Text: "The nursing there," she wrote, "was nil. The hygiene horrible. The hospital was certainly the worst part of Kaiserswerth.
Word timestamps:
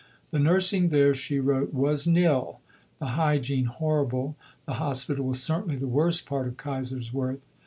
"The 0.31 0.39
nursing 0.39 0.89
there," 0.89 1.13
she 1.13 1.39
wrote, 1.39 1.75
"was 1.75 2.07
nil. 2.07 2.59
The 2.97 3.09
hygiene 3.09 3.65
horrible. 3.65 4.35
The 4.65 4.73
hospital 4.81 5.27
was 5.27 5.43
certainly 5.43 5.75
the 5.77 5.85
worst 5.85 6.25
part 6.25 6.47
of 6.47 6.57
Kaiserswerth. 6.57 7.37